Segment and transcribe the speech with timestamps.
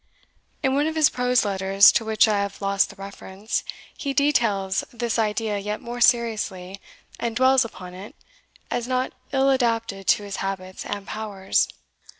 [0.63, 3.63] In one of his prose letters, to which I have lost the reference,
[3.95, 6.81] he details this idea yet more seriously,
[7.19, 8.15] and dwells upon it,
[8.71, 11.67] as not ill adapted to his habits and powers.